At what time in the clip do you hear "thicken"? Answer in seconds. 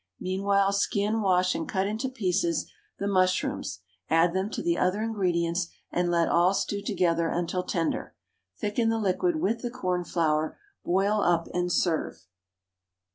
8.59-8.89